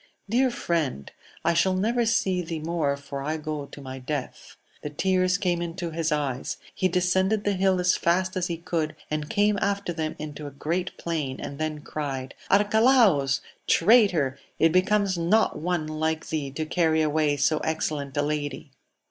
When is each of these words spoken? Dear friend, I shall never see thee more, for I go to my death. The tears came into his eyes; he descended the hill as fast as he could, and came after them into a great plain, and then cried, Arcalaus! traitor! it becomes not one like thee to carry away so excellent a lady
Dear 0.27 0.49
friend, 0.49 1.11
I 1.45 1.53
shall 1.53 1.75
never 1.75 2.07
see 2.07 2.41
thee 2.41 2.57
more, 2.57 2.97
for 2.97 3.21
I 3.21 3.37
go 3.37 3.67
to 3.67 3.81
my 3.81 3.99
death. 3.99 4.57
The 4.81 4.89
tears 4.89 5.37
came 5.37 5.61
into 5.61 5.91
his 5.91 6.11
eyes; 6.11 6.57
he 6.73 6.87
descended 6.87 7.43
the 7.43 7.53
hill 7.53 7.79
as 7.79 7.95
fast 7.95 8.35
as 8.35 8.47
he 8.47 8.57
could, 8.57 8.95
and 9.11 9.29
came 9.29 9.59
after 9.61 9.93
them 9.93 10.15
into 10.17 10.47
a 10.47 10.57
great 10.57 10.97
plain, 10.97 11.39
and 11.39 11.59
then 11.59 11.81
cried, 11.83 12.33
Arcalaus! 12.49 13.41
traitor! 13.67 14.39
it 14.57 14.71
becomes 14.71 15.19
not 15.19 15.59
one 15.59 15.85
like 15.85 16.29
thee 16.29 16.49
to 16.49 16.65
carry 16.65 17.03
away 17.03 17.37
so 17.37 17.59
excellent 17.59 18.17
a 18.17 18.23
lady 18.23 18.71